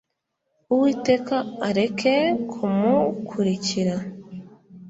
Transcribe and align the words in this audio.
uwiteka 0.73 1.35
areke 1.67 2.13
kumukurikira. 2.51 3.95